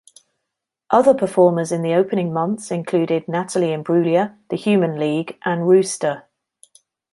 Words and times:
Other 0.89 1.13
performers 1.13 1.71
in 1.71 1.83
the 1.83 1.93
opening 1.93 2.33
months 2.33 2.71
included 2.71 3.27
Natalie 3.27 3.67
Imbruglia, 3.71 4.35
The 4.49 4.55
Human 4.55 4.99
League 4.99 5.37
and 5.45 5.67
Rooster. 5.67 6.23